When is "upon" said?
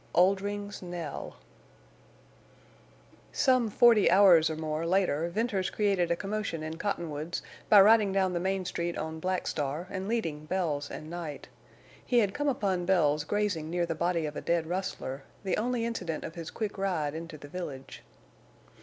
12.49-12.87